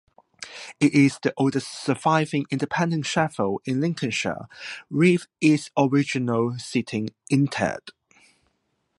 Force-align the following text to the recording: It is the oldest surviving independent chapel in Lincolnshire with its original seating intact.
It 0.79 0.95
is 0.95 1.19
the 1.21 1.31
oldest 1.37 1.83
surviving 1.85 2.45
independent 2.49 3.05
chapel 3.05 3.61
in 3.65 3.79
Lincolnshire 3.81 4.47
with 4.89 5.27
its 5.39 5.69
original 5.77 6.57
seating 6.57 7.09
intact. 7.29 7.91